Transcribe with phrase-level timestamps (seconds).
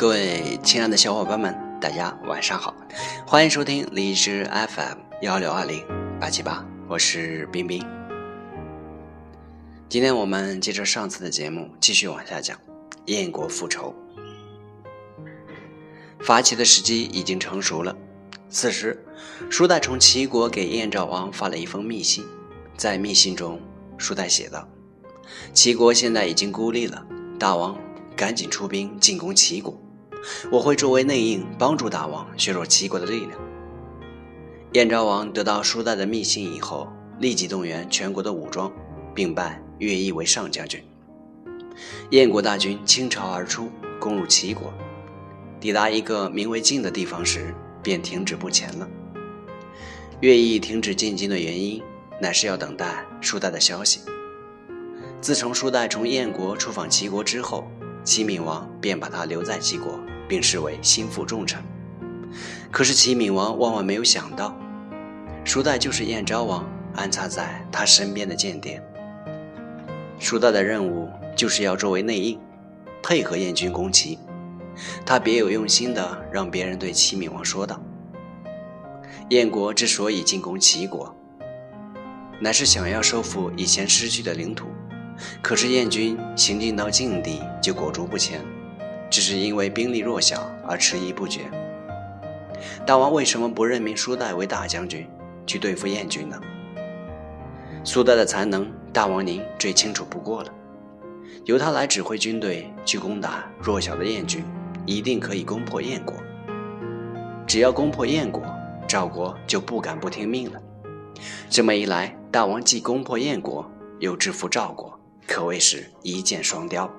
[0.00, 2.74] 各位亲爱的小伙伴们，大家晚上好，
[3.26, 5.84] 欢迎收听荔枝 FM 幺六二零
[6.18, 7.86] 八七八，我是冰冰。
[9.90, 12.58] 今天我们接着上次的节目继续往下讲，
[13.08, 13.94] 燕国复仇。
[16.20, 17.94] 伐齐的时机已经成熟了。
[18.48, 19.04] 此时，
[19.50, 22.24] 舒代从齐国给燕昭王发了一封密信，
[22.74, 23.60] 在密信中，
[23.98, 24.66] 舒代写道
[25.52, 27.06] ：“齐国现在已经孤立了，
[27.38, 27.78] 大王
[28.16, 29.78] 赶紧出兵进攻齐国。”
[30.50, 33.38] 我会作为内应，帮助大王削弱齐国的力量。
[34.72, 36.88] 燕昭王得到舒代的密信以后，
[37.18, 38.70] 立即动员全国的武装，
[39.14, 40.82] 并拜乐毅为上将军。
[42.10, 44.72] 燕国大军倾巢而出，攻入齐国。
[45.58, 48.88] 抵达一个名为晋的地方时，便停止不前了。
[50.20, 51.82] 乐毅停止进军的原因，
[52.20, 54.00] 乃是要等待舒代的消息。
[55.20, 57.70] 自从舒代从燕国出访齐国之后，
[58.04, 59.98] 齐闵王便把他留在齐国。
[60.30, 61.60] 并视为心腹重臣，
[62.70, 64.56] 可是齐闵王万万没有想到，
[65.44, 68.80] 蜀代就是燕昭王安插在他身边的间谍。
[70.20, 72.38] 蜀代的任务就是要作为内应，
[73.02, 74.20] 配合燕军攻齐。
[75.04, 77.82] 他别有用心的让别人对齐闵王说道
[79.30, 81.12] ：“燕国之所以进攻齐国，
[82.38, 84.68] 乃是想要收复以前失去的领土，
[85.42, 88.40] 可是燕军行进到境地就裹足不前。”
[89.10, 91.50] 只是因为兵力弱小而迟疑不决。
[92.86, 95.04] 大王为什么不任命苏代为大将军
[95.44, 96.38] 去对付燕军呢？
[97.82, 100.54] 苏代的才能，大王您最清楚不过了。
[101.44, 104.44] 由他来指挥军队去攻打弱小的燕军，
[104.86, 106.14] 一定可以攻破燕国。
[107.48, 108.44] 只要攻破燕国，
[108.86, 110.60] 赵国就不敢不听命了。
[111.48, 113.68] 这么一来，大王既攻破燕国，
[113.98, 114.99] 又制服赵国，
[115.30, 116.90] 可谓是一箭双雕。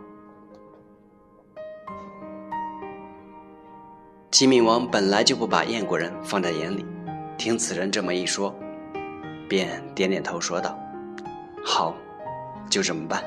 [4.32, 6.86] 齐闵王本来就不把燕国人放在眼里，
[7.38, 8.56] 听此人这么一说，
[9.50, 10.80] 便点点头说道
[11.62, 11.94] ：“好，
[12.70, 13.22] 就这么办。”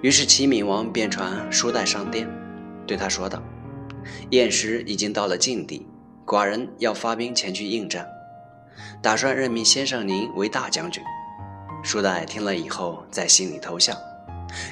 [0.00, 2.28] 于是齐闵王便传书带上殿，
[2.86, 3.42] 对他说道
[4.30, 5.84] ：“燕师已经到了境地，
[6.24, 8.06] 寡人要发兵前去应战，
[9.02, 11.02] 打算任命先生您为大将军。”
[11.82, 13.94] 书代听了以后，在心里偷笑，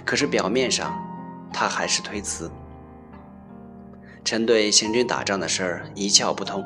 [0.04, 0.94] 可是表面上
[1.52, 2.50] 他还是推辞。
[4.24, 6.64] 臣对行军打仗的事儿一窍不通，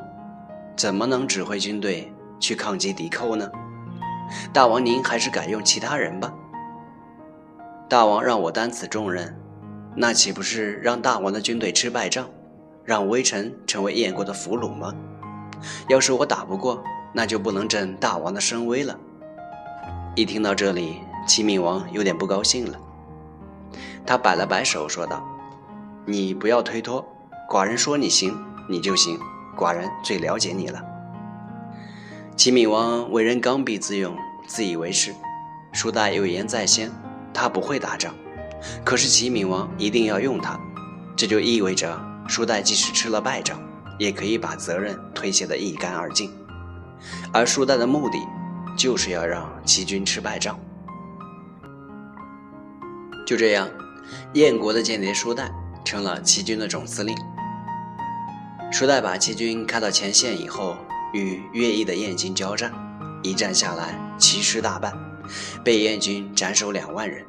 [0.75, 3.49] 怎么能指挥军队去抗击敌寇呢？
[4.51, 6.33] 大王您还是改用其他人吧。
[7.87, 9.33] 大王让我担此重任，
[9.95, 12.27] 那岂不是让大王的军队吃败仗，
[12.83, 14.93] 让微臣成为燕国的俘虏吗？
[15.87, 16.83] 要是我打不过，
[17.13, 18.99] 那就不能振大王的声威了。
[20.15, 22.77] 一听到这里，齐闵王有点不高兴了，
[24.05, 25.27] 他摆了摆手，说道
[26.05, 27.03] ：“你不要推脱。”
[27.49, 28.37] 寡人说你行，
[28.69, 29.19] 你就行。
[29.57, 30.79] 寡人最了解你了。
[32.35, 34.15] 齐闵王为人刚愎自用，
[34.45, 35.11] 自以为是。
[35.71, 36.91] 蜀代有言在先，
[37.33, 38.13] 他不会打仗，
[38.85, 40.59] 可是齐闵王一定要用他，
[41.15, 43.59] 这就意味着蜀代即使吃了败仗，
[43.97, 46.31] 也可以把责任推卸得一干二净。
[47.31, 48.19] 而蜀代的目的，
[48.83, 50.59] 就是要让齐军吃败仗。
[53.25, 53.69] 就这样，
[54.33, 55.49] 燕国的间谍舒代
[55.85, 57.15] 成了齐军的总司令。
[58.73, 60.75] 舒代把齐军开到前线以后，
[61.13, 62.73] 与乐毅的燕军交战，
[63.23, 64.93] 一战下来，齐师大败，
[65.63, 67.25] 被燕军斩首两万人。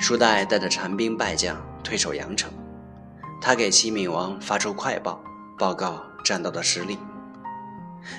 [0.00, 2.50] 舒代带着残兵败将退守阳城，
[3.40, 5.22] 他给齐闵王发出快报，
[5.56, 6.98] 报告战斗的失利，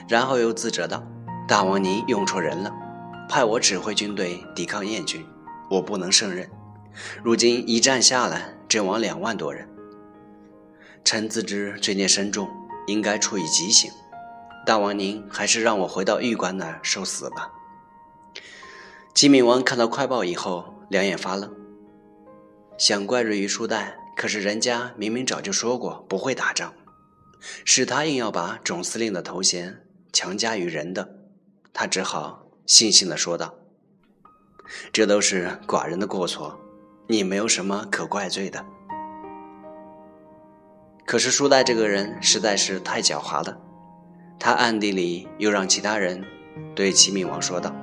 [0.08, 1.04] 然后又自责道
[1.50, 2.72] ：“大王您用错人了，
[3.28, 5.26] 派我指挥军队抵抗燕军，
[5.68, 6.48] 我不能胜任。
[7.24, 9.68] 如今一战下来，阵亡两万多人。”
[11.04, 12.48] 臣自知罪孽深重，
[12.86, 13.92] 应该处以极刑。
[14.64, 17.52] 大王您还是让我回到玉馆那儿受死吧。
[19.16, 21.52] 齐闵王看到快报以后，两眼发愣，
[22.78, 26.72] 想怪罪于舒代，可是人家明明早就说过不会打仗，
[27.66, 29.82] 是他硬要把总司令的头衔
[30.14, 31.16] 强加于人的，
[31.82, 33.56] 他只好悻悻地说道
[34.92, 36.60] ：“这都是寡人的过错，
[37.08, 38.66] 你没有什么可怪罪的。”
[41.08, 43.58] 可是舒代这个人实在是太狡猾了，
[44.38, 46.22] 他暗地里又让其他人
[46.76, 47.74] 对齐闵王说道：“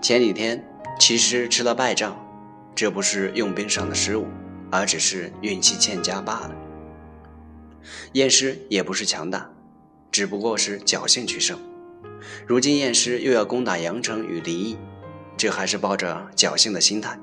[0.00, 0.64] 前几天
[0.96, 2.16] 齐师吃了败仗，
[2.76, 4.28] 这不是用兵上的失误，
[4.70, 6.54] 而只是运气欠佳罢了。
[8.12, 9.50] 燕师也不是强大，
[10.12, 11.58] 只不过是侥幸取胜。
[12.46, 14.78] 如今燕师又要攻打阳城与离邑，
[15.36, 17.18] 这还是抱着侥幸的心态。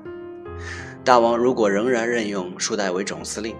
[1.04, 3.54] 大王如果仍然任用舒代为总司令，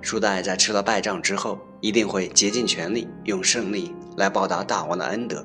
[0.00, 5.44] 舒代在吃了败仗之后，一定会竭尽全力用胜利来报答大王的恩德。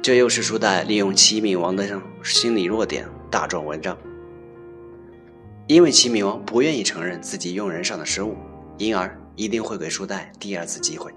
[0.00, 3.96] 这又是舒代利用齐闵王的心理弱点大做文章。
[5.66, 8.36] 因为齐闵王不愿意承认自己用人上的失误，
[8.78, 11.12] 因而一定会给舒代第二次机会。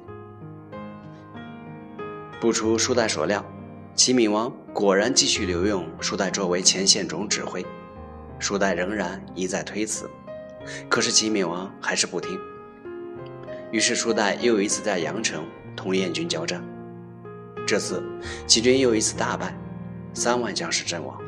[2.40, 3.44] 不出舒代所料，
[3.96, 7.66] 齐闵王果然继续留用舒代作为前线总指挥，
[8.40, 10.10] 舒代仍然一再推辞，
[10.88, 12.40] 可是齐闵王还是不听。
[13.72, 15.46] 于是舒代又一次在阳城
[15.76, 16.64] 同燕军交战，
[17.68, 18.02] 这次
[18.48, 19.54] 齐军又一次大败，
[20.14, 21.20] 三万将士阵亡。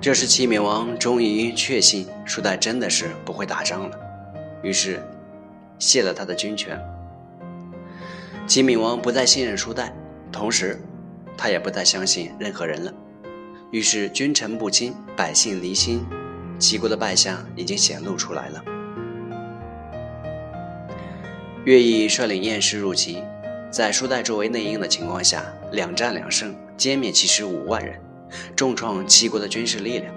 [0.00, 3.98] 这时，齐闵王终于确信舒代真的是不会打仗了，
[4.62, 5.02] 于是
[5.78, 6.80] 卸了他的军权。
[8.46, 9.92] 齐闵王不再信任舒代，
[10.30, 10.80] 同时
[11.36, 12.94] 他也不再相信任何人了。
[13.72, 16.06] 于是君臣不亲，百姓离心，
[16.56, 18.64] 齐国的败相已经显露出来了。
[21.64, 23.20] 乐毅率领燕师入齐，
[23.68, 28.00] 在舒代作为内应的情况下，两战两胜，歼灭其师五万人。
[28.54, 30.14] 重创齐国的军事力量，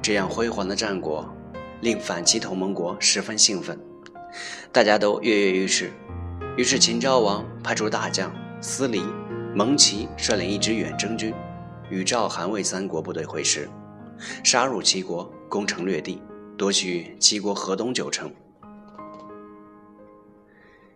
[0.00, 1.28] 这样辉煌的战果
[1.80, 3.76] 令反齐同盟国十分兴奋，
[4.70, 5.92] 大家都跃跃欲试。
[6.56, 9.02] 于是秦昭王派出大将司离、
[9.54, 11.32] 蒙奇率领一支远征军，
[11.88, 13.68] 与赵、韩、魏三国部队会师，
[14.44, 16.20] 杀入齐国，攻城略地，
[16.58, 18.30] 夺取齐国河东九城。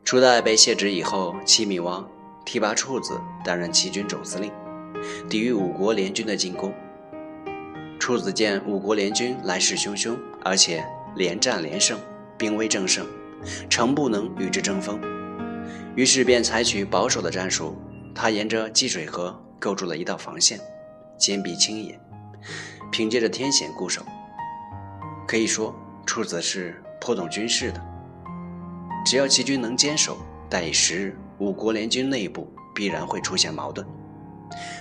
[0.05, 2.07] 初代被卸职以后，齐闵王
[2.45, 4.53] 提拔处子担任齐军总司令。
[5.29, 6.73] 抵御五国联军的进攻。
[7.99, 10.85] 处子见五国联军来势汹汹，而且
[11.17, 11.99] 连战连胜，
[12.37, 13.07] 兵威正盛，
[13.69, 15.01] 诚不能与之争锋，
[15.97, 17.77] 于是便采取保守的战术。
[18.15, 20.59] 他沿着积水河构筑了一道防线，
[21.19, 22.01] 坚壁清野，
[22.91, 24.03] 凭借着天险固守。
[25.29, 25.75] 可以说，
[26.07, 27.83] 处子是颇懂军事的。
[29.05, 30.17] 只要齐军能坚守，
[30.49, 33.87] 待以时日，五国联军内部必然会出现矛盾。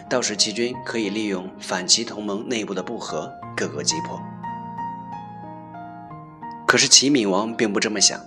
[0.09, 4.21] 到时齐军可以利用反齐同盟内部的不和，各个击破。
[6.65, 8.17] 可是齐闵王并不这么想。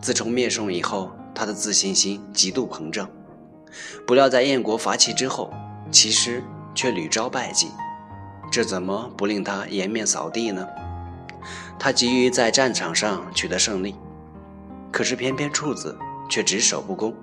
[0.00, 3.08] 自从灭宋以后，他的自信心极度膨胀。
[4.06, 5.52] 不料在燕国伐齐之后，
[5.90, 6.42] 其实
[6.74, 7.68] 却屡遭败绩，
[8.50, 10.66] 这怎么不令他颜面扫地呢？
[11.78, 13.94] 他急于在战场上取得胜利，
[14.92, 15.96] 可是偏偏处子
[16.28, 17.14] 却只守不攻，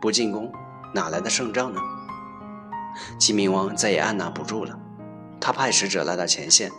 [0.00, 0.52] 不进攻，
[0.94, 1.80] 哪来的胜仗呢？
[3.18, 4.78] 齐闵王再也按捺不住了，
[5.40, 6.70] 他派使者来到前线，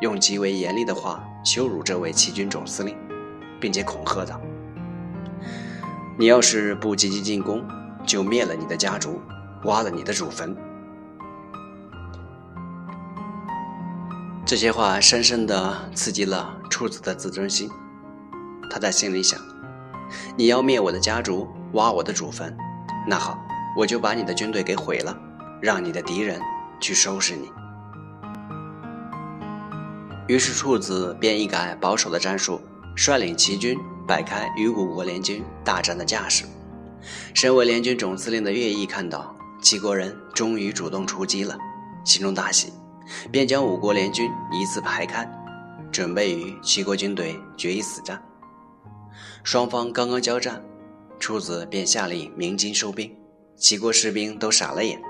[0.00, 2.96] 用极为严厉的话羞辱这位齐军总司令，
[3.58, 4.40] 并且恐吓道
[6.20, 7.66] ：“你要是不积极进攻，
[8.04, 9.22] 就灭了你的家族，
[9.64, 10.54] 挖了你的祖坟。”
[14.44, 17.70] 这些话深深地刺激了处子的自尊心，
[18.70, 19.40] 他在心里想
[20.36, 22.54] ：“你要灭我的家族，挖我的祖坟，
[23.08, 23.38] 那好，
[23.74, 25.16] 我就把你的军队给毁了。”
[25.58, 26.38] 让你的敌人
[26.80, 27.50] 去收拾你。
[30.26, 32.60] 于是处子便一改保守的战术，
[32.94, 33.78] 率领齐军
[34.10, 36.44] 摆开与五国联军大战的架势。
[37.32, 39.32] 身为联军总司令的乐毅看到
[39.62, 41.56] 齐国人终于主动出击了，
[42.04, 42.72] 心中大喜，
[43.30, 45.24] 便将五国联军一字排开，
[45.92, 48.20] 准备与齐国军队决一死战。
[49.44, 50.60] 双方刚刚交战，
[51.20, 53.16] 处子便下令鸣金收兵，
[53.54, 55.00] 齐国士兵都傻了眼。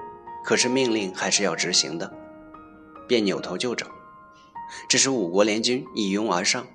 [0.45, 2.13] 可是命令还是要执行的，
[3.09, 3.87] 便扭头就走。
[4.91, 6.67] 这时五国联军一拥而上，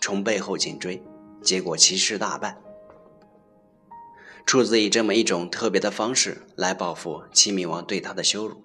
[0.00, 1.00] 从背后紧追，
[1.42, 2.56] 结果齐师大败。
[4.46, 8.64] 处子以这么一种特别的方式来报复齐闵王对他的羞辱。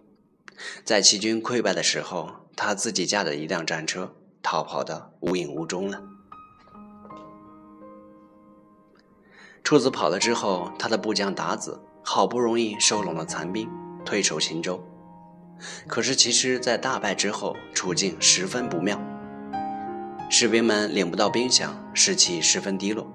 [0.83, 6.01] 在齐军溃败的时候，他自己驾着一辆战车逃跑的无影无踪了。
[9.63, 13.69] 处子跑了之后，他的部将达子好不容易收拢了残兵。
[14.05, 14.79] 退守秦州，
[15.87, 19.01] 可是其实，在大败之后，处境十分不妙。
[20.27, 23.07] 士兵们领不到兵饷，士气十分低落。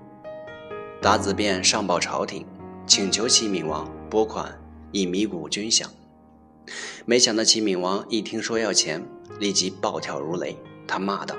[1.02, 2.46] 达子便上报朝廷，
[2.86, 4.56] 请求齐闵王拨款
[4.92, 5.86] 以弥补军饷。
[7.04, 9.04] 没想到齐闵王一听说要钱，
[9.38, 10.56] 立即暴跳如雷。
[10.86, 11.34] 他骂道：“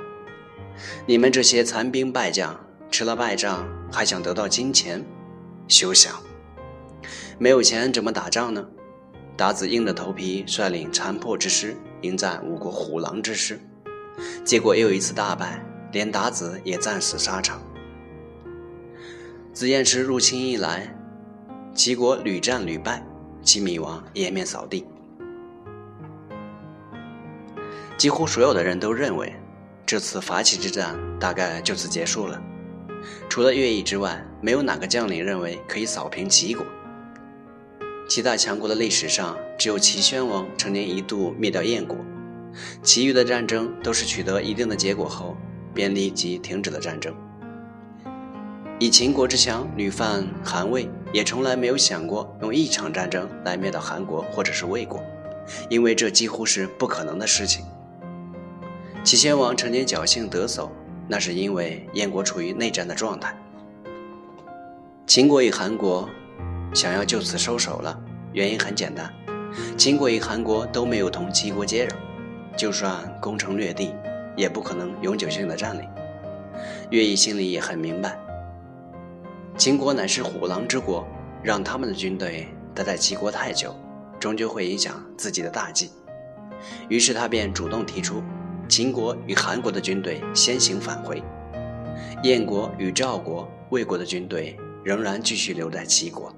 [1.08, 2.60] 你们这些残兵败将，
[2.90, 5.04] 吃了败仗还想得到金钱？
[5.68, 6.22] 休想！
[7.38, 8.68] 没有钱怎么打仗呢？”
[9.38, 13.60] 达子硬着头皮率领残破之师迎战五国虎狼之师，
[14.44, 17.62] 结果又一次大败，连达子也战死沙场。
[19.54, 20.96] 自燕池入侵以来，
[21.74, 23.06] 齐国屡战屡败，
[23.44, 24.86] 齐闵王颜面扫地。
[27.98, 29.36] 几乎所有的人都认为，
[29.86, 32.42] 这次伐齐之战大概就此结束了。
[33.30, 36.66] 除了乐毅之外，没有哪个将领认为可以扫平齐国。
[38.08, 41.98] 齐大强国的历史上，只有齐宣王曾经一度灭掉燕国，
[42.84, 45.36] 其余的战争都是取得一定的结果后
[45.74, 47.14] 便立即停止了战争。
[48.80, 55.04] 以秦国之强屡犯韩魏，也从来没有想过用一场战争来灭掉韩国或者是魏国，
[55.70, 57.64] 因为这几乎是不可能的事情。
[59.04, 60.72] 齐宣王曾经侥幸得手，
[61.08, 63.36] 那是因为燕国处于内战的状态。
[65.06, 66.10] 秦国与韩国
[66.74, 68.00] 想要就此收手了，
[68.34, 69.14] 原因很简单，
[69.78, 71.94] 秦国与韩国都没有同齐国接壤，
[72.58, 73.94] 就算攻城略地，
[74.36, 75.88] 也不可能永久性的占领。
[76.90, 78.18] 乐毅心里也很明白，
[79.58, 81.08] 秦国乃是虎狼之国，
[81.42, 83.76] 让他们的军队待在齐国太久，
[84.20, 85.90] 终究会影响自己的大计。
[86.90, 88.22] 于是他便主动提出。
[88.70, 91.22] 秦国与韩国的军队先行返回，
[92.24, 96.34] 燕国与赵国、魏国的军队仍然继续留在齐国。